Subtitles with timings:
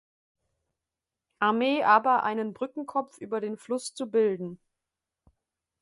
[1.37, 4.57] Armee aber einen Brückenkopf über den Fluss zu bilden.